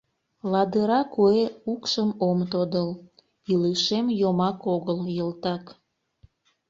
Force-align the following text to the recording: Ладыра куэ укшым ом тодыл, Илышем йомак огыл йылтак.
Ладыра 0.51 1.01
куэ 1.13 1.43
укшым 1.73 2.09
ом 2.29 2.39
тодыл, 2.51 2.89
Илышем 3.51 4.05
йомак 4.19 4.59
огыл 4.75 4.99
йылтак. 5.17 5.63